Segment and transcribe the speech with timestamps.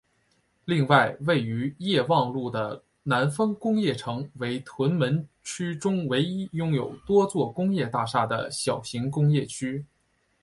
[0.65, 9.85] 另外位于业旺路的南丰工业城为屯门区中唯一拥有多座工业大厦的小型工业区。